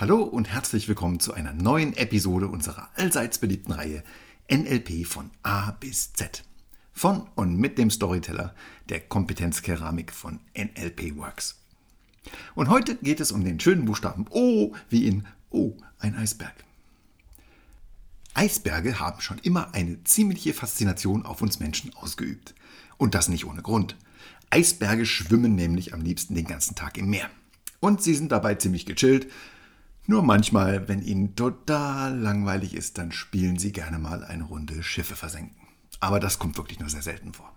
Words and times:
Hallo 0.00 0.22
und 0.22 0.48
herzlich 0.48 0.86
willkommen 0.86 1.18
zu 1.18 1.34
einer 1.34 1.52
neuen 1.52 1.92
Episode 1.96 2.46
unserer 2.46 2.88
allseits 2.94 3.38
beliebten 3.38 3.72
Reihe 3.72 4.04
NLP 4.48 5.04
von 5.04 5.32
A 5.42 5.72
bis 5.72 6.12
Z. 6.12 6.44
Von 6.92 7.26
und 7.34 7.56
mit 7.56 7.78
dem 7.78 7.90
Storyteller 7.90 8.54
der 8.90 9.00
Kompetenzkeramik 9.00 10.12
von 10.12 10.38
NLP 10.56 11.16
Works. 11.16 11.60
Und 12.54 12.68
heute 12.68 12.94
geht 12.94 13.18
es 13.18 13.32
um 13.32 13.42
den 13.42 13.58
schönen 13.58 13.86
Buchstaben 13.86 14.26
O 14.30 14.72
wie 14.88 15.08
in 15.08 15.26
O, 15.50 15.72
ein 15.98 16.14
Eisberg. 16.14 16.54
Eisberge 18.34 19.00
haben 19.00 19.20
schon 19.20 19.38
immer 19.38 19.74
eine 19.74 20.04
ziemliche 20.04 20.54
Faszination 20.54 21.26
auf 21.26 21.42
uns 21.42 21.58
Menschen 21.58 21.92
ausgeübt. 21.96 22.54
Und 22.98 23.16
das 23.16 23.28
nicht 23.28 23.46
ohne 23.46 23.62
Grund. 23.62 23.96
Eisberge 24.50 25.06
schwimmen 25.06 25.56
nämlich 25.56 25.92
am 25.92 26.02
liebsten 26.02 26.36
den 26.36 26.46
ganzen 26.46 26.76
Tag 26.76 26.96
im 26.98 27.10
Meer. 27.10 27.28
Und 27.80 28.00
sie 28.00 28.14
sind 28.14 28.30
dabei 28.30 28.54
ziemlich 28.54 28.86
gechillt 28.86 29.26
nur 30.08 30.22
manchmal, 30.22 30.88
wenn 30.88 31.02
ihnen 31.02 31.36
total 31.36 32.18
langweilig 32.18 32.74
ist, 32.74 32.96
dann 32.96 33.12
spielen 33.12 33.58
sie 33.58 33.72
gerne 33.72 33.98
mal 33.98 34.24
eine 34.24 34.44
Runde 34.44 34.82
Schiffe 34.82 35.14
versenken. 35.14 35.68
Aber 36.00 36.18
das 36.18 36.38
kommt 36.38 36.56
wirklich 36.56 36.80
nur 36.80 36.88
sehr 36.88 37.02
selten 37.02 37.34
vor. 37.34 37.54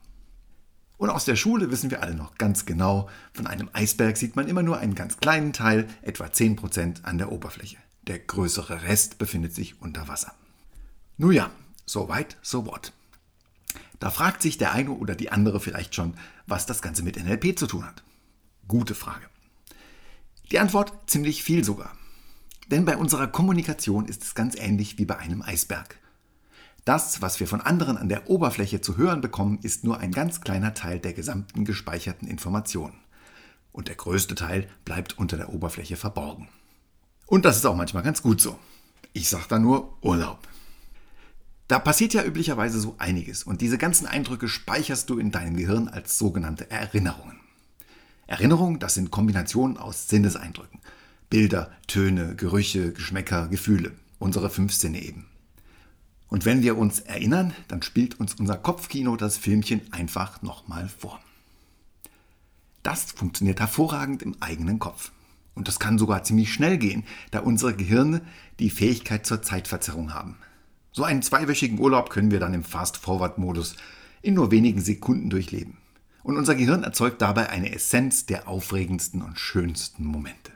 Und 0.98 1.10
aus 1.10 1.24
der 1.24 1.38
Schule 1.38 1.72
wissen 1.72 1.92
wir 1.92 2.04
alle 2.04 2.14
noch 2.14 2.36
ganz 2.36 2.66
genau, 2.66 3.08
von 3.32 3.48
einem 3.48 3.70
Eisberg 3.72 4.18
sieht 4.18 4.36
man 4.36 4.50
immer 4.50 4.64
nur 4.64 4.80
einen 4.80 4.96
ganz 4.96 5.18
kleinen 5.18 5.54
Teil, 5.54 5.88
etwa 6.02 6.26
10% 6.26 7.06
an 7.06 7.18
der 7.18 7.32
Oberfläche. 7.32 7.78
Der 8.08 8.20
größere 8.20 8.84
Rest 8.84 9.18
befindet 9.18 9.56
sich 9.56 9.82
unter 9.82 10.10
Wasser. 10.10 10.34
Nun 11.16 11.32
ja, 11.32 11.52
so 11.86 12.10
weit, 12.10 12.36
so 12.42 12.66
what. 12.66 12.92
Da 14.02 14.10
fragt 14.10 14.42
sich 14.42 14.58
der 14.58 14.74
eine 14.74 14.92
oder 14.92 15.16
die 15.16 15.32
andere 15.32 15.62
vielleicht 15.62 15.96
schon, 15.96 16.16
was 16.48 16.66
das 16.66 16.82
Ganze 16.82 17.02
mit 17.02 17.16
NLP 17.16 17.58
zu 17.58 17.68
tun 17.68 17.86
hat. 17.86 18.04
Gute 18.68 18.94
Frage. 18.94 19.28
Die 20.52 20.60
Antwort 20.60 21.10
ziemlich 21.10 21.44
viel 21.44 21.64
sogar. 21.64 21.96
Denn 22.72 22.86
bei 22.86 22.96
unserer 22.96 23.28
Kommunikation 23.28 24.06
ist 24.06 24.24
es 24.24 24.34
ganz 24.34 24.56
ähnlich 24.56 24.98
wie 24.98 25.06
bei 25.06 25.18
einem 25.18 25.42
Eisberg. 25.42 26.00
Das, 26.86 27.22
was 27.22 27.40
wir 27.40 27.48
von 27.48 27.62
anderen 27.62 27.98
an 27.98 28.10
der 28.10 28.30
Oberfläche 28.30 28.82
zu 28.82 28.98
hören 28.98 29.22
bekommen, 29.22 29.60
ist 29.62 29.84
nur 29.84 30.00
ein 30.00 30.12
ganz 30.12 30.42
kleiner 30.42 30.74
Teil 30.74 31.00
der 31.00 31.14
gesamten 31.14 31.66
gespeicherten 31.66 32.28
Informationen. 32.28 32.96
Und 33.72 33.88
der 33.88 33.96
größte 33.96 34.36
Teil 34.36 34.68
bleibt 34.86 35.18
unter 35.18 35.38
der 35.38 35.54
Oberfläche 35.54 35.98
verborgen. 35.98 36.48
Und 37.28 37.46
das 37.46 37.58
ist 37.58 37.66
auch 37.66 37.76
manchmal 37.76 38.04
ganz 38.04 38.22
gut 38.22 38.42
so. 38.42 38.58
Ich 39.14 39.30
sage 39.30 39.46
da 39.50 39.60
nur 39.60 39.98
Urlaub. 40.02 40.40
Da 41.68 41.78
passiert 41.78 42.14
ja 42.14 42.24
üblicherweise 42.24 42.80
so 42.80 42.96
einiges 42.98 43.44
und 43.44 43.62
diese 43.62 43.78
ganzen 43.78 44.08
Eindrücke 44.08 44.48
speicherst 44.48 45.10
du 45.10 45.20
in 45.20 45.32
deinem 45.32 45.56
Gehirn 45.56 45.88
als 45.88 46.18
sogenannte 46.18 46.70
Erinnerungen. 46.72 47.40
Erinnerungen, 48.28 48.80
das 48.80 48.94
sind 48.94 49.12
Kombinationen 49.12 49.78
aus 49.78 50.08
Sinneseindrücken. 50.08 50.80
Bilder, 51.32 51.72
Töne, 51.88 52.36
Gerüche, 52.36 52.92
Geschmäcker, 52.92 53.48
Gefühle, 53.48 53.94
unsere 54.20 54.50
fünf 54.50 54.74
Sinne 54.74 55.02
eben. 55.02 55.28
Und 56.28 56.44
wenn 56.44 56.62
wir 56.62 56.78
uns 56.78 57.00
erinnern, 57.00 57.54
dann 57.70 57.82
spielt 57.82 58.20
uns 58.20 58.34
unser 58.34 58.58
Kopfkino 58.58 59.16
das 59.16 59.38
Filmchen 59.38 59.80
einfach 59.94 60.42
nochmal 60.42 60.90
vor. 60.90 61.22
Das 62.84 63.14
funktioniert 63.14 63.62
hervorragend 63.62 64.22
im 64.24 64.36
eigenen 64.42 64.80
Kopf. 64.80 65.14
Und 65.56 65.70
das 65.70 65.80
kann 65.80 65.98
sogar 65.98 66.26
ziemlich 66.26 66.52
schnell 66.52 66.78
gehen, 66.78 67.06
da 67.32 67.40
unsere 67.40 67.78
Gehirne 67.78 68.22
die 68.60 68.70
Fähigkeit 68.70 69.26
zur 69.26 69.42
Zeitverzerrung 69.42 70.14
haben. 70.14 70.36
So 70.92 71.06
einen 71.06 71.22
zweiwöchigen 71.22 71.80
Urlaub 71.80 72.10
können 72.10 72.32
wir 72.32 72.42
dann 72.42 72.54
im 72.54 72.66
Fast-Forward-Modus 72.66 73.78
in 74.22 74.34
nur 74.34 74.52
wenigen 74.52 74.82
Sekunden 74.82 75.30
durchleben. 75.30 75.78
Und 76.24 76.36
unser 76.36 76.56
Gehirn 76.56 76.84
erzeugt 76.84 77.22
dabei 77.22 77.50
eine 77.50 77.74
Essenz 77.74 78.26
der 78.26 78.50
aufregendsten 78.50 79.22
und 79.22 79.40
schönsten 79.40 80.04
Momente. 80.04 80.52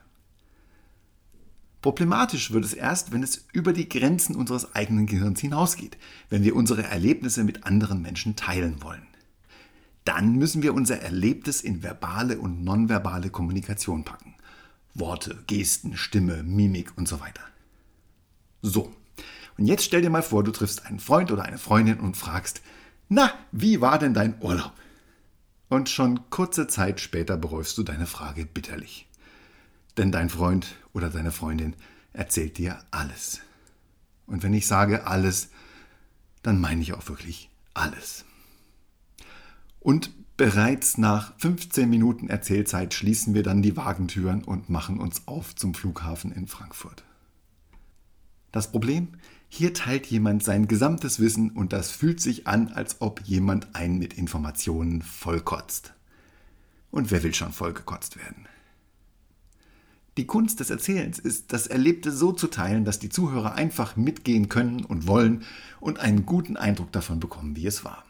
Problematisch 1.85 2.49
wird 2.49 2.65
es 2.65 2.73
erst, 2.73 3.11
wenn 3.11 3.21
es 3.21 3.45
über 3.53 3.71
die 3.71 3.87
Grenzen 3.87 4.35
unseres 4.35 4.73
eigenen 4.73 5.05
Gehirns 5.05 5.39
hinausgeht, 5.39 5.97
wenn 6.31 6.43
wir 6.43 6.55
unsere 6.55 6.81
Erlebnisse 6.81 7.43
mit 7.43 7.63
anderen 7.63 8.01
Menschen 8.01 8.35
teilen 8.35 8.81
wollen. 8.81 9.05
Dann 10.03 10.33
müssen 10.33 10.63
wir 10.63 10.73
unser 10.73 10.99
Erlebtes 10.99 11.61
in 11.61 11.83
verbale 11.83 12.39
und 12.39 12.63
nonverbale 12.63 13.29
Kommunikation 13.29 14.03
packen. 14.03 14.33
Worte, 14.95 15.43
Gesten, 15.45 15.95
Stimme, 15.95 16.41
Mimik 16.41 16.97
und 16.97 17.07
so 17.07 17.19
weiter. 17.19 17.43
So, 18.63 18.91
und 19.55 19.67
jetzt 19.67 19.83
stell 19.83 20.01
dir 20.01 20.09
mal 20.09 20.23
vor, 20.23 20.43
du 20.43 20.49
triffst 20.49 20.87
einen 20.87 20.99
Freund 20.99 21.31
oder 21.31 21.43
eine 21.43 21.59
Freundin 21.59 21.99
und 21.99 22.17
fragst, 22.17 22.63
na, 23.09 23.31
wie 23.51 23.79
war 23.79 23.99
denn 23.99 24.15
dein 24.15 24.41
Urlaub? 24.41 24.73
Und 25.69 25.87
schon 25.89 26.31
kurze 26.31 26.65
Zeit 26.65 26.99
später 26.99 27.37
bereust 27.37 27.77
du 27.77 27.83
deine 27.83 28.07
Frage 28.07 28.47
bitterlich. 28.47 29.04
Denn 29.97 30.11
dein 30.11 30.29
Freund 30.29 30.75
oder 30.93 31.09
deine 31.09 31.31
Freundin 31.31 31.75
erzählt 32.13 32.57
dir 32.57 32.79
alles. 32.91 33.41
Und 34.25 34.43
wenn 34.43 34.53
ich 34.53 34.67
sage 34.67 35.07
alles, 35.07 35.49
dann 36.43 36.59
meine 36.59 36.81
ich 36.81 36.93
auch 36.93 37.07
wirklich 37.07 37.49
alles. 37.73 38.25
Und 39.79 40.11
bereits 40.37 40.97
nach 40.97 41.37
15 41.37 41.89
Minuten 41.89 42.27
Erzählzeit 42.27 42.93
schließen 42.93 43.33
wir 43.33 43.43
dann 43.43 43.61
die 43.61 43.77
Wagentüren 43.77 44.43
und 44.43 44.69
machen 44.69 44.99
uns 44.99 45.27
auf 45.27 45.55
zum 45.55 45.73
Flughafen 45.73 46.31
in 46.31 46.47
Frankfurt. 46.47 47.03
Das 48.51 48.71
Problem? 48.71 49.09
Hier 49.47 49.73
teilt 49.73 50.07
jemand 50.07 50.43
sein 50.43 50.67
gesamtes 50.67 51.19
Wissen 51.19 51.51
und 51.51 51.71
das 51.71 51.91
fühlt 51.91 52.19
sich 52.19 52.47
an, 52.47 52.69
als 52.69 53.01
ob 53.01 53.21
jemand 53.21 53.75
einen 53.75 53.99
mit 53.99 54.13
Informationen 54.13 55.01
vollkotzt. 55.01 55.93
Und 56.89 57.11
wer 57.11 57.23
will 57.23 57.33
schon 57.33 57.51
vollgekotzt 57.51 58.17
werden? 58.17 58.47
Die 60.17 60.25
Kunst 60.25 60.61
des 60.61 60.69
Erzählens 60.69 61.19
ist, 61.19 61.51
das 61.51 61.67
Erlebte 61.67 62.11
so 62.11 62.31
zu 62.31 62.47
teilen, 62.47 62.85
dass 62.85 62.99
die 62.99 63.09
Zuhörer 63.09 63.55
einfach 63.55 63.97
mitgehen 63.97 64.47
können 64.47 64.85
und 64.85 65.07
wollen 65.07 65.43
und 65.81 65.99
einen 65.99 66.25
guten 66.25 66.55
Eindruck 66.55 66.91
davon 66.93 67.19
bekommen, 67.19 67.55
wie 67.57 67.67
es 67.67 67.83
war. 67.83 68.05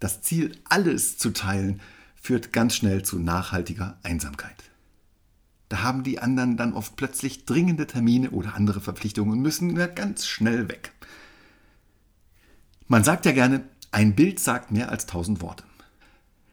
Das 0.00 0.22
Ziel, 0.22 0.56
alles 0.64 1.18
zu 1.18 1.30
teilen, 1.30 1.80
führt 2.14 2.52
ganz 2.52 2.76
schnell 2.76 3.02
zu 3.02 3.18
nachhaltiger 3.18 3.98
Einsamkeit. 4.02 4.56
Da 5.68 5.82
haben 5.82 6.02
die 6.02 6.18
anderen 6.18 6.56
dann 6.56 6.72
oft 6.72 6.96
plötzlich 6.96 7.44
dringende 7.44 7.86
Termine 7.86 8.30
oder 8.30 8.54
andere 8.54 8.80
Verpflichtungen 8.80 9.32
und 9.32 9.40
müssen 9.40 9.74
ganz 9.94 10.26
schnell 10.26 10.68
weg. 10.68 10.92
Man 12.86 13.04
sagt 13.04 13.26
ja 13.26 13.32
gerne, 13.32 13.64
ein 13.90 14.14
Bild 14.14 14.40
sagt 14.40 14.70
mehr 14.70 14.90
als 14.90 15.04
tausend 15.04 15.42
Worte. 15.42 15.64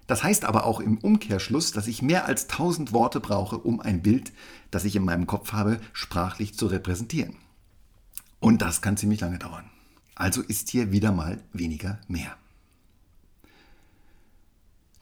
Das 0.07 0.23
heißt 0.23 0.45
aber 0.45 0.66
auch 0.66 0.79
im 0.79 0.97
Umkehrschluss, 0.97 1.71
dass 1.71 1.88
ich 1.88 2.01
mehr 2.01 2.25
als 2.25 2.47
tausend 2.47 2.93
Worte 2.93 3.19
brauche, 3.19 3.57
um 3.57 3.79
ein 3.79 4.01
Bild, 4.01 4.31
das 4.69 4.85
ich 4.85 4.95
in 4.95 5.05
meinem 5.05 5.25
Kopf 5.25 5.51
habe, 5.51 5.79
sprachlich 5.93 6.55
zu 6.55 6.67
repräsentieren. 6.67 7.35
Und 8.39 8.61
das 8.61 8.81
kann 8.81 8.97
ziemlich 8.97 9.21
lange 9.21 9.39
dauern. 9.39 9.65
Also 10.13 10.41
ist 10.41 10.69
hier 10.69 10.91
wieder 10.91 11.11
mal 11.11 11.41
weniger 11.53 11.99
mehr. 12.07 12.38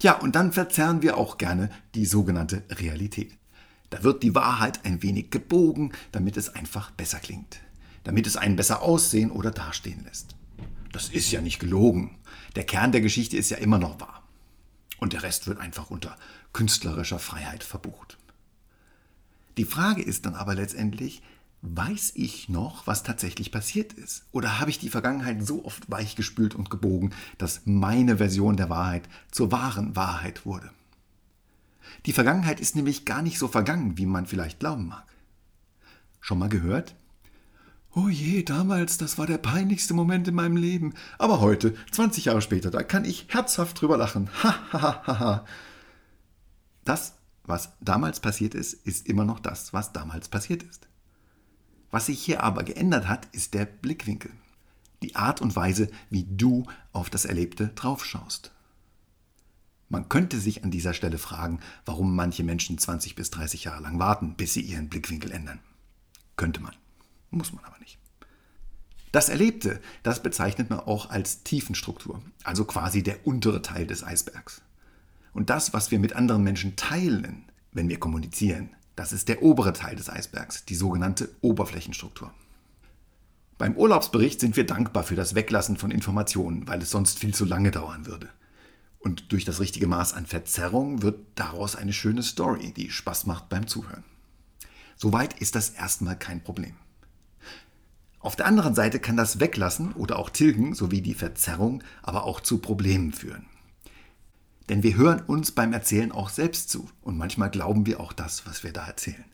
Ja, 0.02 0.14
und 0.20 0.36
dann 0.36 0.54
verzerren 0.54 1.02
wir 1.02 1.18
auch 1.18 1.38
gerne 1.38 1.70
die 1.96 2.06
sogenannte 2.06 2.64
Realität. 2.70 3.32
Da 3.90 4.04
wird 4.04 4.24
die 4.24 4.34
Wahrheit 4.34 4.86
ein 4.86 5.04
wenig 5.04 5.30
gebogen, 5.30 5.92
damit 6.12 6.36
es 6.36 6.50
einfach 6.56 6.92
besser 6.92 7.20
klingt. 7.20 7.60
Damit 8.04 8.26
es 8.26 8.38
einen 8.38 8.56
besser 8.56 8.82
aussehen 8.82 9.32
oder 9.32 9.52
dastehen 9.52 10.04
lässt. 10.04 10.36
Das 10.92 11.10
ist 11.10 11.32
ja 11.32 11.42
nicht 11.42 11.60
gelogen. 11.60 12.18
Der 12.56 12.66
Kern 12.66 12.92
der 12.92 13.02
Geschichte 13.02 13.38
ist 13.38 13.50
ja 13.50 13.58
immer 13.58 13.78
noch 13.78 14.00
wahr 14.00 14.13
und 15.04 15.12
der 15.12 15.24
Rest 15.24 15.48
wird 15.48 15.60
einfach 15.60 15.90
unter 15.90 16.16
künstlerischer 16.54 17.20
Freiheit 17.20 17.66
verbucht. 17.66 18.18
Die 19.58 19.66
Frage 19.66 20.02
ist 20.02 20.26
dann 20.26 20.34
aber 20.34 20.56
letztendlich, 20.56 21.22
weiß 21.62 22.14
ich 22.16 22.48
noch, 22.48 22.88
was 22.88 23.04
tatsächlich 23.04 23.52
passiert 23.52 23.92
ist? 23.92 24.24
Oder 24.32 24.62
habe 24.62 24.70
ich 24.70 24.80
die 24.80 24.88
Vergangenheit 24.88 25.46
so 25.46 25.66
oft 25.66 25.92
weichgespült 25.92 26.56
und 26.56 26.70
gebogen, 26.70 27.14
dass 27.38 27.64
meine 27.66 28.16
Version 28.16 28.56
der 28.56 28.70
Wahrheit 28.70 29.04
zur 29.30 29.52
wahren 29.52 29.94
Wahrheit 29.98 30.46
wurde? 30.46 30.72
Die 32.06 32.14
Vergangenheit 32.14 32.62
ist 32.62 32.78
nämlich 32.78 33.04
gar 33.04 33.22
nicht 33.22 33.40
so 33.40 33.50
vergangen, 33.50 33.98
wie 33.98 34.06
man 34.06 34.26
vielleicht 34.26 34.62
glauben 34.62 34.88
mag. 34.88 35.06
Schon 36.22 36.40
mal 36.40 36.48
gehört? 36.48 36.96
Oh 37.96 38.10
je, 38.10 38.42
damals, 38.42 38.98
das 38.98 39.20
war 39.20 39.28
der 39.28 39.38
peinlichste 39.38 39.94
Moment 39.94 40.28
in 40.28 40.34
meinem 40.34 40.58
Leben. 40.58 40.96
Aber 41.20 41.42
heute, 41.42 41.76
20 41.92 42.26
Jahre 42.26 42.42
später, 42.42 42.72
da 42.72 42.82
kann 42.82 43.06
ich 43.06 43.28
herzhaft 43.30 43.80
drüber 43.80 43.98
lachen. 43.98 44.30
Ha, 44.44 44.56
ha, 44.74 45.04
ha, 45.06 45.20
ha. 45.20 45.46
Das, 46.86 47.14
was 47.44 47.74
damals 47.82 48.20
passiert 48.20 48.56
ist, 48.56 48.74
ist 48.74 49.08
immer 49.08 49.26
noch 49.26 49.40
das, 49.40 49.74
was 49.74 49.94
damals 49.94 50.28
passiert 50.28 50.64
ist. 50.64 50.88
Was 51.92 52.08
sich 52.08 52.20
hier 52.24 52.44
aber 52.44 52.64
geändert 52.64 53.08
hat, 53.08 53.28
ist 53.32 53.54
der 53.54 53.66
Blickwinkel. 53.66 54.32
Die 55.04 55.16
Art 55.16 55.42
und 55.42 55.56
Weise, 55.56 55.90
wie 56.10 56.24
du 56.24 56.66
auf 56.94 57.12
das 57.12 57.26
Erlebte 57.26 57.68
draufschaust. 57.76 58.52
Man 59.90 60.10
könnte 60.10 60.40
sich 60.40 60.64
an 60.64 60.72
dieser 60.72 60.96
Stelle 60.96 61.20
fragen, 61.20 61.60
warum 61.86 62.16
manche 62.16 62.44
Menschen 62.44 62.80
20 62.80 63.14
bis 63.14 63.30
30 63.30 63.66
Jahre 63.66 63.84
lang 63.84 64.00
warten, 64.00 64.34
bis 64.34 64.56
sie 64.56 64.62
ihren 64.62 64.90
Blickwinkel 64.90 65.32
ändern. 65.32 65.60
Könnte 66.36 66.60
man. 66.60 66.74
Muss 67.34 67.52
man 67.52 67.66
aber 67.66 67.80
nicht. 67.80 67.98
Das 69.12 69.30
Erlebte, 69.30 69.82
das 70.04 70.22
bezeichnet 70.22 70.70
man 70.70 70.80
auch 70.80 71.10
als 71.10 71.44
Tiefenstruktur, 71.44 72.22
also 72.44 72.66
quasi 72.66 73.04
der 73.04 73.26
untere 73.28 73.62
Teil 73.62 73.88
des 73.88 74.04
Eisbergs. 74.04 74.62
Und 75.34 75.50
das, 75.50 75.74
was 75.74 75.90
wir 75.92 76.00
mit 76.00 76.16
anderen 76.16 76.44
Menschen 76.44 76.76
teilen, 76.76 77.46
wenn 77.72 77.90
wir 77.90 78.00
kommunizieren, 78.00 78.70
Das 78.96 79.12
ist 79.12 79.28
der 79.28 79.42
obere 79.42 79.74
Teil 79.74 79.96
des 79.96 80.08
Eisbergs, 80.08 80.66
die 80.66 80.76
sogenannte 80.76 81.28
Oberflächenstruktur. 81.42 82.32
Beim 83.58 83.76
Urlaubsbericht 83.76 84.40
sind 84.40 84.56
wir 84.56 84.68
dankbar 84.68 85.04
für 85.04 85.16
das 85.16 85.34
Weglassen 85.34 85.78
von 85.78 85.90
Informationen, 85.90 86.68
weil 86.68 86.80
es 86.80 86.92
sonst 86.92 87.18
viel 87.18 87.34
zu 87.34 87.44
lange 87.46 87.72
dauern 87.72 88.06
würde. 88.06 88.30
Und 89.00 89.32
durch 89.32 89.46
das 89.46 89.60
richtige 89.60 89.88
Maß 89.88 90.14
an 90.14 90.28
Verzerrung 90.28 91.02
wird 91.02 91.20
daraus 91.34 91.76
eine 91.76 91.92
schöne 91.92 92.22
Story, 92.22 92.72
die 92.72 92.92
Spaß 92.92 93.26
macht 93.26 93.50
beim 93.50 93.66
Zuhören. 93.66 94.04
Soweit 94.96 95.40
ist 95.42 95.56
das 95.56 95.72
erstmal 95.72 96.18
kein 96.18 96.44
Problem. 96.44 96.76
Auf 98.24 98.38
der 98.38 98.46
anderen 98.46 98.74
Seite 98.74 99.00
kann 99.00 99.18
das 99.18 99.42
Weglassen 99.42 99.92
oder 99.92 100.18
auch 100.18 100.30
Tilgen 100.30 100.74
sowie 100.76 101.02
die 101.02 101.14
Verzerrung 101.14 101.84
aber 102.02 102.24
auch 102.24 102.40
zu 102.40 102.58
Problemen 102.58 103.12
führen. 103.12 103.48
Denn 104.70 104.82
wir 104.82 104.96
hören 104.96 105.22
uns 105.28 105.52
beim 105.52 105.74
Erzählen 105.74 106.14
auch 106.14 106.30
selbst 106.30 106.70
zu 106.70 106.90
und 107.02 107.18
manchmal 107.18 107.50
glauben 107.50 107.86
wir 107.86 108.00
auch 108.00 108.14
das, 108.14 108.48
was 108.48 108.64
wir 108.64 108.72
da 108.72 108.88
erzählen. 108.88 109.26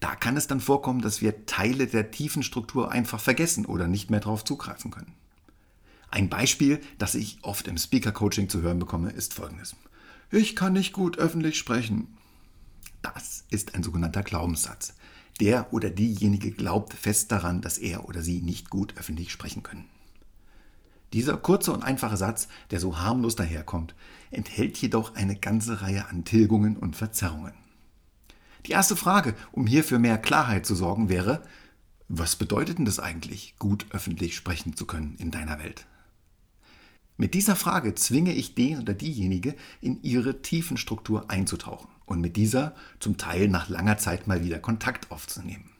Da 0.00 0.16
kann 0.16 0.36
es 0.36 0.48
dann 0.48 0.58
vorkommen, 0.58 1.00
dass 1.00 1.22
wir 1.22 1.46
Teile 1.46 1.86
der 1.86 2.10
tiefen 2.10 2.42
Struktur 2.42 2.90
einfach 2.90 3.20
vergessen 3.20 3.66
oder 3.66 3.86
nicht 3.86 4.10
mehr 4.10 4.18
darauf 4.18 4.44
zugreifen 4.44 4.90
können. 4.90 5.14
Ein 6.10 6.28
Beispiel, 6.28 6.80
das 6.98 7.14
ich 7.14 7.38
oft 7.42 7.68
im 7.68 7.78
Speaker-Coaching 7.78 8.48
zu 8.48 8.62
hören 8.62 8.80
bekomme, 8.80 9.10
ist 9.10 9.34
folgendes. 9.34 9.76
Ich 10.32 10.56
kann 10.56 10.72
nicht 10.72 10.92
gut 10.92 11.18
öffentlich 11.18 11.56
sprechen. 11.56 12.18
Das 13.00 13.44
ist 13.50 13.76
ein 13.76 13.84
sogenannter 13.84 14.24
Glaubenssatz. 14.24 14.94
Der 15.40 15.72
oder 15.72 15.90
diejenige 15.90 16.52
glaubt 16.52 16.92
fest 16.92 17.32
daran, 17.32 17.60
dass 17.60 17.78
er 17.78 18.08
oder 18.08 18.22
sie 18.22 18.40
nicht 18.40 18.70
gut 18.70 18.94
öffentlich 18.96 19.32
sprechen 19.32 19.62
können. 19.62 19.86
Dieser 21.12 21.36
kurze 21.36 21.72
und 21.72 21.84
einfache 21.84 22.16
Satz, 22.16 22.48
der 22.70 22.80
so 22.80 22.98
harmlos 22.98 23.36
daherkommt, 23.36 23.94
enthält 24.30 24.76
jedoch 24.78 25.14
eine 25.14 25.36
ganze 25.36 25.80
Reihe 25.80 26.08
an 26.08 26.24
Tilgungen 26.24 26.76
und 26.76 26.96
Verzerrungen. 26.96 27.54
Die 28.66 28.72
erste 28.72 28.96
Frage, 28.96 29.34
um 29.52 29.66
hier 29.66 29.84
für 29.84 29.98
mehr 29.98 30.18
Klarheit 30.18 30.66
zu 30.66 30.74
sorgen, 30.74 31.08
wäre, 31.08 31.42
was 32.08 32.36
bedeutet 32.36 32.78
denn 32.78 32.84
das 32.84 32.98
eigentlich, 32.98 33.54
gut 33.58 33.86
öffentlich 33.90 34.34
sprechen 34.36 34.76
zu 34.76 34.86
können 34.86 35.16
in 35.18 35.30
deiner 35.30 35.58
Welt? 35.58 35.86
Mit 37.16 37.34
dieser 37.34 37.54
Frage 37.54 37.94
zwinge 37.94 38.32
ich 38.32 38.54
den 38.54 38.80
oder 38.80 38.92
diejenige, 38.92 39.54
in 39.80 40.02
ihre 40.02 40.42
tiefen 40.42 40.76
Struktur 40.76 41.30
einzutauchen 41.30 41.88
und 42.06 42.20
mit 42.20 42.36
dieser 42.36 42.74
zum 42.98 43.16
Teil 43.16 43.48
nach 43.48 43.68
langer 43.68 43.98
Zeit 43.98 44.26
mal 44.26 44.44
wieder 44.44 44.58
Kontakt 44.58 45.10
aufzunehmen. 45.10 45.70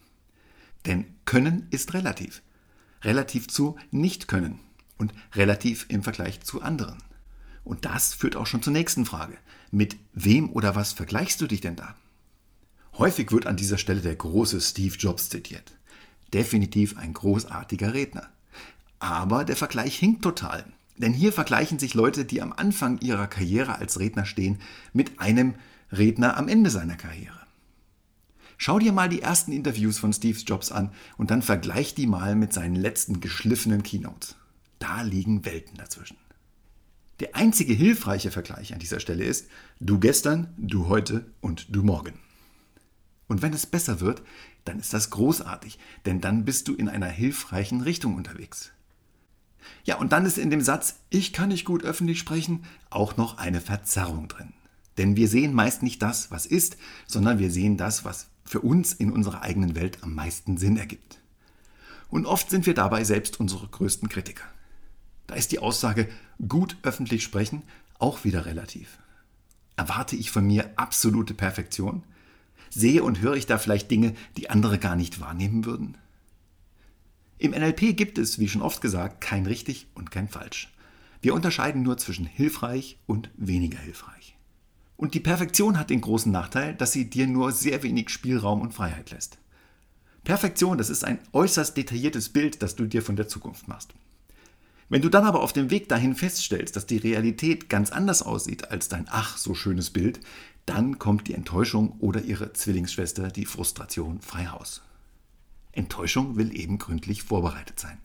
Denn 0.86 1.06
Können 1.24 1.66
ist 1.70 1.94
relativ. 1.94 2.42
Relativ 3.02 3.48
zu 3.48 3.76
Nicht-Können 3.90 4.60
und 4.96 5.12
relativ 5.34 5.86
im 5.88 6.02
Vergleich 6.02 6.40
zu 6.42 6.62
anderen. 6.62 6.98
Und 7.64 7.84
das 7.84 8.14
führt 8.14 8.36
auch 8.36 8.46
schon 8.46 8.62
zur 8.62 8.72
nächsten 8.72 9.04
Frage. 9.06 9.36
Mit 9.70 9.96
wem 10.12 10.50
oder 10.50 10.76
was 10.76 10.92
vergleichst 10.92 11.40
du 11.40 11.46
dich 11.46 11.60
denn 11.60 11.76
da? 11.76 11.96
Häufig 12.96 13.32
wird 13.32 13.46
an 13.46 13.56
dieser 13.56 13.78
Stelle 13.78 14.02
der 14.02 14.14
große 14.14 14.60
Steve 14.60 14.94
Jobs 14.96 15.30
zitiert. 15.30 15.72
Definitiv 16.32 16.96
ein 16.96 17.12
großartiger 17.12 17.92
Redner. 17.92 18.28
Aber 19.00 19.44
der 19.44 19.56
Vergleich 19.56 19.96
hinkt 19.96 20.22
total. 20.22 20.64
Denn 20.96 21.12
hier 21.12 21.32
vergleichen 21.32 21.78
sich 21.78 21.94
Leute, 21.94 22.24
die 22.24 22.40
am 22.40 22.52
Anfang 22.52 22.98
ihrer 23.00 23.26
Karriere 23.26 23.78
als 23.78 23.98
Redner 23.98 24.24
stehen, 24.24 24.60
mit 24.92 25.20
einem 25.20 25.54
Redner 25.90 26.36
am 26.36 26.48
Ende 26.48 26.70
seiner 26.70 26.96
Karriere. 26.96 27.40
Schau 28.56 28.78
dir 28.78 28.92
mal 28.92 29.08
die 29.08 29.22
ersten 29.22 29.52
Interviews 29.52 29.98
von 29.98 30.12
Steve 30.12 30.38
Jobs 30.38 30.70
an 30.70 30.92
und 31.16 31.30
dann 31.30 31.42
vergleich 31.42 31.94
die 31.94 32.06
mal 32.06 32.36
mit 32.36 32.52
seinen 32.52 32.76
letzten 32.76 33.20
geschliffenen 33.20 33.82
Keynotes. 33.82 34.36
Da 34.78 35.02
liegen 35.02 35.44
Welten 35.44 35.76
dazwischen. 35.76 36.16
Der 37.20 37.36
einzige 37.36 37.74
hilfreiche 37.74 38.30
Vergleich 38.30 38.72
an 38.72 38.78
dieser 38.78 39.00
Stelle 39.00 39.24
ist 39.24 39.48
du 39.80 39.98
gestern, 39.98 40.52
du 40.56 40.88
heute 40.88 41.26
und 41.40 41.74
du 41.74 41.82
morgen. 41.82 42.18
Und 43.28 43.42
wenn 43.42 43.52
es 43.52 43.66
besser 43.66 44.00
wird, 44.00 44.22
dann 44.64 44.78
ist 44.78 44.92
das 44.92 45.10
großartig, 45.10 45.78
denn 46.06 46.20
dann 46.20 46.44
bist 46.44 46.68
du 46.68 46.74
in 46.74 46.88
einer 46.88 47.08
hilfreichen 47.08 47.80
Richtung 47.80 48.14
unterwegs. 48.14 48.72
Ja, 49.84 49.96
und 49.96 50.12
dann 50.12 50.26
ist 50.26 50.38
in 50.38 50.50
dem 50.50 50.60
Satz, 50.60 51.00
ich 51.10 51.32
kann 51.32 51.48
nicht 51.48 51.64
gut 51.64 51.84
öffentlich 51.84 52.18
sprechen, 52.18 52.64
auch 52.90 53.16
noch 53.16 53.38
eine 53.38 53.60
Verzerrung 53.60 54.28
drin. 54.28 54.52
Denn 54.96 55.16
wir 55.16 55.28
sehen 55.28 55.52
meist 55.52 55.82
nicht 55.82 56.00
das, 56.02 56.30
was 56.30 56.46
ist, 56.46 56.76
sondern 57.06 57.38
wir 57.38 57.50
sehen 57.50 57.76
das, 57.76 58.04
was 58.04 58.28
für 58.44 58.60
uns 58.60 58.92
in 58.92 59.10
unserer 59.10 59.42
eigenen 59.42 59.74
Welt 59.74 59.98
am 60.02 60.14
meisten 60.14 60.56
Sinn 60.56 60.76
ergibt. 60.76 61.18
Und 62.08 62.26
oft 62.26 62.50
sind 62.50 62.66
wir 62.66 62.74
dabei 62.74 63.04
selbst 63.04 63.40
unsere 63.40 63.66
größten 63.66 64.08
Kritiker. 64.08 64.44
Da 65.26 65.34
ist 65.34 65.52
die 65.52 65.58
Aussage, 65.58 66.08
gut 66.46 66.76
öffentlich 66.82 67.24
sprechen, 67.24 67.62
auch 67.98 68.24
wieder 68.24 68.46
relativ. 68.46 68.98
Erwarte 69.76 70.14
ich 70.14 70.30
von 70.30 70.46
mir 70.46 70.70
absolute 70.76 71.34
Perfektion? 71.34 72.04
Sehe 72.70 73.02
und 73.02 73.20
höre 73.20 73.34
ich 73.34 73.46
da 73.46 73.58
vielleicht 73.58 73.90
Dinge, 73.90 74.14
die 74.36 74.50
andere 74.50 74.78
gar 74.78 74.96
nicht 74.96 75.20
wahrnehmen 75.20 75.64
würden? 75.64 75.96
Im 77.38 77.50
NLP 77.52 77.96
gibt 77.96 78.18
es, 78.18 78.38
wie 78.38 78.48
schon 78.48 78.62
oft 78.62 78.80
gesagt, 78.80 79.20
kein 79.20 79.46
richtig 79.46 79.88
und 79.94 80.10
kein 80.10 80.28
falsch. 80.28 80.72
Wir 81.20 81.34
unterscheiden 81.34 81.82
nur 81.82 81.96
zwischen 81.96 82.26
hilfreich 82.26 82.98
und 83.06 83.30
weniger 83.36 83.78
hilfreich. 83.78 84.36
Und 84.96 85.14
die 85.14 85.20
Perfektion 85.20 85.78
hat 85.78 85.90
den 85.90 86.00
großen 86.00 86.30
Nachteil, 86.30 86.74
dass 86.74 86.92
sie 86.92 87.10
dir 87.10 87.26
nur 87.26 87.52
sehr 87.52 87.82
wenig 87.82 88.10
Spielraum 88.10 88.60
und 88.60 88.74
Freiheit 88.74 89.10
lässt. 89.10 89.38
Perfektion, 90.22 90.78
das 90.78 90.90
ist 90.90 91.04
ein 91.04 91.18
äußerst 91.32 91.76
detailliertes 91.76 92.30
Bild, 92.30 92.62
das 92.62 92.76
du 92.76 92.86
dir 92.86 93.02
von 93.02 93.16
der 93.16 93.28
Zukunft 93.28 93.68
machst. 93.68 93.94
Wenn 94.88 95.02
du 95.02 95.08
dann 95.08 95.24
aber 95.24 95.42
auf 95.42 95.52
dem 95.52 95.70
Weg 95.70 95.88
dahin 95.88 96.14
feststellst, 96.14 96.76
dass 96.76 96.86
die 96.86 96.98
Realität 96.98 97.68
ganz 97.68 97.90
anders 97.90 98.22
aussieht 98.22 98.70
als 98.70 98.88
dein 98.88 99.06
ach 99.10 99.36
so 99.36 99.54
schönes 99.54 99.90
Bild, 99.90 100.20
dann 100.66 100.98
kommt 100.98 101.28
die 101.28 101.34
Enttäuschung 101.34 101.96
oder 101.98 102.22
ihre 102.22 102.52
Zwillingsschwester, 102.52 103.28
die 103.28 103.44
Frustration, 103.46 104.20
frei 104.20 104.46
Haus. 104.46 104.82
Enttäuschung 105.76 106.36
will 106.36 106.56
eben 106.56 106.78
gründlich 106.78 107.22
vorbereitet 107.22 107.78
sein. 107.78 107.98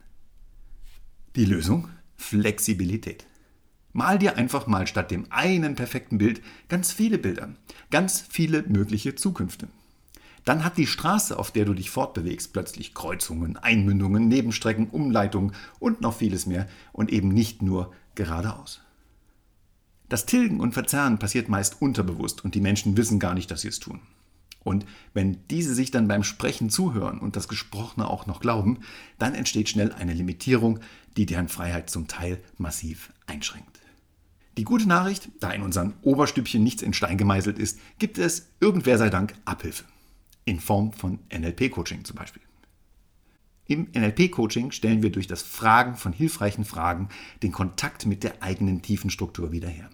Die 1.36 1.46
Lösung? 1.46 1.90
Flexibilität. 2.16 3.26
Mal 3.94 4.20
dir 4.20 4.38
einfach 4.38 4.68
mal 4.68 4.88
statt 4.88 5.12
dem 5.12 5.26
einen 5.32 5.76
perfekten 5.76 6.18
Bild 6.18 6.42
ganz 6.68 6.92
viele 6.92 7.18
Bilder, 7.18 7.50
ganz 7.90 8.24
viele 8.30 8.64
mögliche 8.64 9.16
Zukünfte. 9.16 9.68
Dann 10.46 10.64
hat 10.64 10.78
die 10.78 10.88
Straße, 10.88 11.38
auf 11.38 11.52
der 11.52 11.66
du 11.66 11.74
dich 11.74 11.90
fortbewegst, 11.90 12.54
plötzlich 12.54 12.94
Kreuzungen, 12.94 13.58
Einmündungen, 13.58 14.28
Nebenstrecken, 14.28 14.90
Umleitungen 14.90 15.54
und 15.80 16.02
noch 16.02 16.16
vieles 16.16 16.46
mehr 16.46 16.68
und 16.92 17.12
eben 17.12 17.30
nicht 17.30 17.62
nur 17.62 17.94
geradeaus. 18.16 18.82
Das 20.08 20.26
Tilgen 20.26 20.60
und 20.60 20.74
Verzerren 20.74 21.20
passiert 21.20 21.50
meist 21.50 21.82
unterbewusst 21.82 22.44
und 22.44 22.56
die 22.56 22.62
Menschen 22.62 22.98
wissen 22.98 23.20
gar 23.20 23.34
nicht, 23.34 23.52
dass 23.52 23.62
sie 23.62 23.68
es 23.68 23.80
tun. 23.80 24.02
Und 24.64 24.86
wenn 25.14 25.48
diese 25.48 25.74
sich 25.74 25.92
dann 25.92 26.08
beim 26.08 26.24
Sprechen 26.24 26.70
zuhören 26.70 27.20
und 27.20 27.36
das 27.36 27.48
Gesprochene 27.48 28.08
auch 28.08 28.26
noch 28.26 28.42
glauben, 28.42 28.80
dann 29.18 29.34
entsteht 29.34 29.70
schnell 29.70 29.94
eine 29.94 30.14
Limitierung, 30.14 30.80
die 31.18 31.26
deren 31.26 31.48
Freiheit 31.48 31.90
zum 31.90 32.08
Teil 32.08 32.40
massiv 32.58 33.12
einschränkt. 33.26 33.80
Die 34.58 34.66
gute 34.66 34.88
Nachricht, 34.88 35.30
da 35.40 35.52
in 35.52 35.62
unserem 35.62 35.94
Oberstübchen 36.02 36.62
nichts 36.62 36.82
in 36.82 36.94
Stein 36.94 37.18
gemeißelt 37.18 37.58
ist, 37.58 37.80
gibt 37.98 38.18
es 38.18 38.50
irgendwer 38.60 38.98
sei 38.98 39.10
Dank 39.10 39.34
Abhilfe. 39.46 39.86
In 40.44 40.60
Form 40.60 40.92
von 40.92 41.20
NLP-Coaching 41.34 42.04
zum 42.04 42.18
Beispiel. 42.18 42.42
Im 43.66 43.88
NLP-Coaching 43.96 44.72
stellen 44.72 45.04
wir 45.04 45.12
durch 45.12 45.28
das 45.28 45.44
Fragen 45.44 45.96
von 45.96 46.12
hilfreichen 46.12 46.66
Fragen 46.66 47.08
den 47.44 47.52
Kontakt 47.52 48.06
mit 48.06 48.24
der 48.24 48.42
eigenen 48.42 48.82
tiefen 48.82 49.12
Struktur 49.12 49.52
wieder 49.52 49.70
her. 49.70 49.90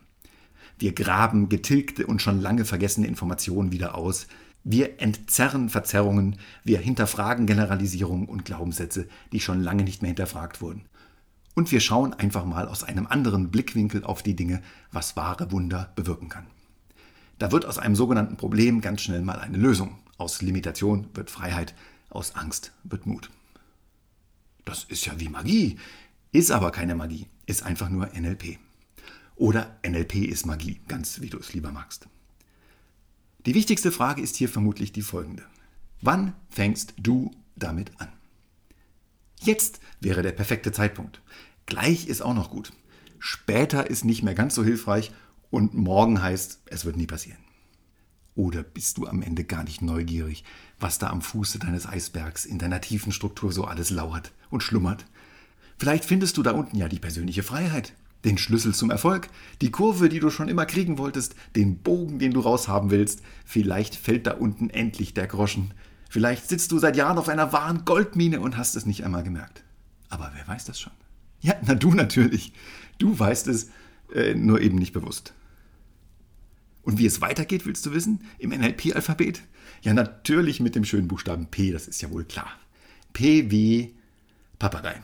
Wir 0.79 0.93
graben 0.93 1.49
getilgte 1.49 2.07
und 2.07 2.21
schon 2.21 2.41
lange 2.41 2.65
vergessene 2.65 3.05
Informationen 3.07 3.71
wieder 3.71 3.95
aus, 3.95 4.27
wir 4.65 4.99
entzerren 4.99 5.69
Verzerrungen, 5.69 6.37
wir 6.63 6.79
hinterfragen 6.79 7.45
Generalisierungen 7.45 8.27
und 8.27 8.45
Glaubenssätze, 8.45 9.07
die 9.31 9.39
schon 9.39 9.61
lange 9.61 9.83
nicht 9.83 10.01
mehr 10.01 10.09
hinterfragt 10.09 10.59
wurden. 10.59 10.85
Und 11.53 11.71
wir 11.71 11.79
schauen 11.79 12.13
einfach 12.13 12.45
mal 12.45 12.67
aus 12.67 12.83
einem 12.83 13.05
anderen 13.05 13.51
Blickwinkel 13.51 14.03
auf 14.03 14.23
die 14.23 14.35
Dinge, 14.35 14.63
was 14.91 15.15
wahre 15.15 15.51
Wunder 15.51 15.93
bewirken 15.95 16.29
kann. 16.29 16.47
Da 17.37 17.51
wird 17.51 17.65
aus 17.65 17.77
einem 17.77 17.95
sogenannten 17.95 18.37
Problem 18.37 18.81
ganz 18.81 19.01
schnell 19.01 19.21
mal 19.21 19.39
eine 19.39 19.57
Lösung. 19.57 19.99
Aus 20.17 20.41
Limitation 20.41 21.09
wird 21.13 21.29
Freiheit, 21.29 21.75
aus 22.09 22.35
Angst 22.35 22.73
wird 22.83 23.05
Mut. 23.05 23.29
Das 24.65 24.83
ist 24.85 25.05
ja 25.05 25.19
wie 25.19 25.29
Magie, 25.29 25.77
ist 26.31 26.49
aber 26.49 26.71
keine 26.71 26.95
Magie, 26.95 27.27
ist 27.45 27.63
einfach 27.63 27.89
nur 27.89 28.07
NLP. 28.19 28.57
Oder 29.35 29.77
NLP 29.87 30.15
ist 30.25 30.47
Magie, 30.47 30.79
ganz 30.87 31.21
wie 31.21 31.29
du 31.29 31.37
es 31.37 31.53
lieber 31.53 31.71
magst. 31.71 32.07
Die 33.45 33.53
wichtigste 33.53 33.91
Frage 33.91 34.21
ist 34.21 34.35
hier 34.35 34.49
vermutlich 34.49 34.91
die 34.91 35.03
folgende. 35.03 35.43
Wann 36.01 36.33
fängst 36.49 36.95
du 36.97 37.31
damit 37.55 37.91
an? 37.99 38.11
Jetzt 39.39 39.79
wäre 39.99 40.23
der 40.23 40.31
perfekte 40.31 40.71
Zeitpunkt. 40.71 41.21
Gleich 41.67 42.07
ist 42.07 42.21
auch 42.21 42.33
noch 42.33 42.49
gut. 42.49 42.73
Später 43.19 43.89
ist 43.89 44.03
nicht 44.03 44.23
mehr 44.23 44.33
ganz 44.33 44.55
so 44.55 44.63
hilfreich 44.63 45.11
und 45.51 45.75
morgen 45.75 46.21
heißt, 46.21 46.61
es 46.65 46.85
wird 46.85 46.97
nie 46.97 47.05
passieren. 47.05 47.39
Oder 48.33 48.63
bist 48.63 48.97
du 48.97 49.07
am 49.07 49.21
Ende 49.21 49.43
gar 49.43 49.63
nicht 49.63 49.81
neugierig, 49.81 50.43
was 50.79 50.97
da 50.97 51.09
am 51.09 51.21
Fuße 51.21 51.59
deines 51.59 51.85
Eisbergs 51.87 52.45
in 52.45 52.57
deiner 52.57 52.81
tiefen 52.81 53.11
Struktur 53.11 53.51
so 53.51 53.65
alles 53.65 53.91
lauert 53.91 54.31
und 54.49 54.63
schlummert? 54.63 55.05
Vielleicht 55.77 56.05
findest 56.05 56.37
du 56.37 56.43
da 56.43 56.51
unten 56.51 56.77
ja 56.77 56.89
die 56.89 56.99
persönliche 56.99 57.43
Freiheit, 57.43 57.93
Den 58.25 58.37
Schlüssel 58.37 58.73
zum 58.73 58.91
Erfolg, 58.91 59.29
die 59.61 59.71
Kurve, 59.71 60.09
die 60.09 60.19
du 60.19 60.29
schon 60.29 60.49
immer 60.49 60.65
kriegen 60.65 60.97
wolltest, 60.97 61.35
den 61.55 61.77
Bogen, 61.77 62.19
den 62.19 62.31
du 62.31 62.41
raushaben 62.41 62.89
willst. 62.89 63.21
Vielleicht 63.45 63.95
fällt 63.95 64.27
da 64.27 64.31
unten 64.31 64.69
endlich 64.69 65.13
der 65.13 65.27
Groschen. 65.27 65.73
Vielleicht 66.09 66.49
sitzt 66.49 66.71
du 66.71 66.79
seit 66.79 66.97
Jahren 66.97 67.17
auf 67.17 67.29
einer 67.29 67.53
wahren 67.53 67.85
Goldmine 67.85 68.39
und 68.39 68.57
hast 68.57 68.75
es 68.75 68.85
nicht 68.85 69.05
einmal 69.05 69.23
gemerkt. 69.23 69.63
Aber 70.09 70.31
wer 70.35 70.47
weiß 70.47 70.65
das 70.65 70.79
schon? 70.79 70.93
Ja, 71.41 71.53
na 71.65 71.75
du 71.75 71.93
natürlich. 71.93 72.53
Du 72.97 73.17
weißt 73.17 73.47
es, 73.47 73.69
äh, 74.13 74.33
nur 74.33 74.61
eben 74.61 74.77
nicht 74.77 74.93
bewusst. 74.93 75.33
Und 76.81 76.99
wie 76.99 77.05
es 77.05 77.21
weitergeht, 77.21 77.65
willst 77.65 77.85
du 77.85 77.93
wissen? 77.93 78.21
Im 78.37 78.51
NLP-Alphabet? 78.51 79.41
Ja, 79.81 79.93
natürlich 79.93 80.59
mit 80.59 80.75
dem 80.75 80.85
schönen 80.85 81.07
Buchstaben 81.07 81.47
P, 81.47 81.71
das 81.71 81.87
ist 81.87 82.01
ja 82.01 82.11
wohl 82.11 82.23
klar. 82.23 82.49
P 83.13 83.51
wie 83.51 83.95
Papagei. 84.59 85.01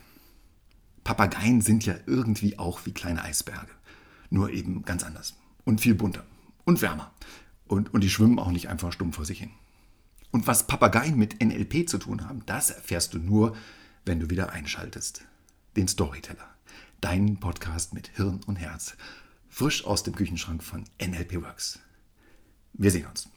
Papageien 1.12 1.60
sind 1.60 1.86
ja 1.86 1.96
irgendwie 2.06 2.58
auch 2.58 2.86
wie 2.86 2.94
kleine 2.94 3.22
Eisberge. 3.22 3.72
Nur 4.30 4.50
eben 4.52 4.84
ganz 4.84 5.04
anders. 5.04 5.36
Und 5.66 5.82
viel 5.82 5.94
bunter. 5.94 6.24
Und 6.64 6.82
wärmer. 6.82 7.12
Und, 7.68 7.94
und 7.94 8.02
die 8.02 8.10
schwimmen 8.10 8.40
auch 8.40 8.50
nicht 8.50 8.70
einfach 8.70 8.94
stumm 8.94 9.12
vor 9.12 9.26
sich 9.26 9.40
hin. 9.40 9.52
Und 10.32 10.48
was 10.48 10.68
Papageien 10.68 11.18
mit 11.18 11.44
NLP 11.44 11.90
zu 11.90 11.98
tun 11.98 12.26
haben, 12.30 12.44
das 12.46 12.70
erfährst 12.70 13.14
du 13.14 13.20
nur, 13.20 13.58
wenn 14.06 14.22
du 14.22 14.30
wieder 14.30 14.54
einschaltest. 14.54 15.26
Den 15.76 15.90
Storyteller. 15.90 16.48
Deinen 17.02 17.42
Podcast 17.42 17.94
mit 17.94 18.08
Hirn 18.16 18.40
und 18.46 18.56
Herz 18.56 18.96
frisch 19.50 19.84
aus 19.84 20.04
dem 20.04 20.16
Küchenschrank 20.16 20.64
von 20.64 20.86
NLP 21.06 21.42
Works. 21.42 21.80
Wir 22.72 22.90
sehen 22.90 23.08
uns. 23.08 23.28